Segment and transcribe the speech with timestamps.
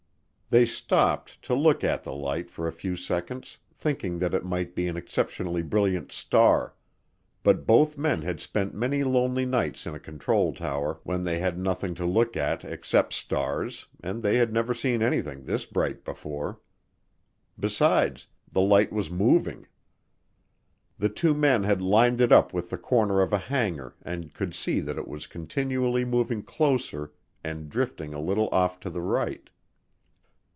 [0.53, 4.75] They stopped to look at the light for a few seconds thinking that it might
[4.75, 6.75] be an exceptionally brilliant star,
[7.41, 11.57] but both men had spent many lonely nights in a control tower when they had
[11.57, 16.59] nothing to look at except stars and they had never seen anything this bright before.
[17.57, 19.67] Besides, the light was moving.
[20.97, 24.53] The two men had lined it up with the corner of a hangar and could
[24.53, 29.49] see that it was continually moving closer and drifting a little off to the right.